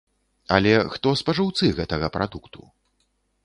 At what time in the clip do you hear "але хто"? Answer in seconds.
0.55-1.13